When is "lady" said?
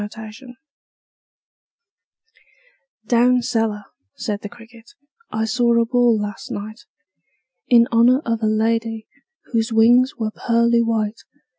8.47-9.05